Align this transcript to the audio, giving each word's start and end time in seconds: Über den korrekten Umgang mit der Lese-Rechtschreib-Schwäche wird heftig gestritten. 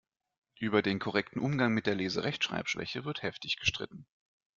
Über 0.59 0.81
den 0.81 0.97
korrekten 0.97 1.39
Umgang 1.39 1.75
mit 1.75 1.85
der 1.85 1.93
Lese-Rechtschreib-Schwäche 1.93 3.05
wird 3.05 3.21
heftig 3.21 3.57
gestritten. 3.59 4.07